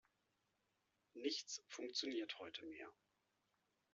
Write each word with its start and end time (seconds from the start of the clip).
Nichts 1.13 1.61
funktioniert 1.67 2.39
heute 2.39 2.65
mehr. 2.65 2.89